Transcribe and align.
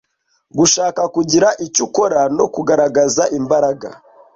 gushaka 0.57 1.01
kugira 1.15 1.47
icyo 1.65 1.81
ukora 1.87 2.19
no 2.37 2.45
kugaragaza 2.53 3.23
imbaraga 3.39 3.89